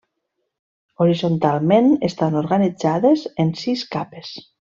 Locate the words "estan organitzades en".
2.09-3.53